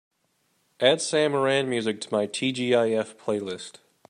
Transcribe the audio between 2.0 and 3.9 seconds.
to my tgif playlist